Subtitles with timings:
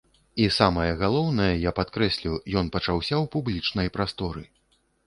[0.43, 4.43] І самае галоўнае, я падкрэслю, ён пачаўся ў публічнай прасторы.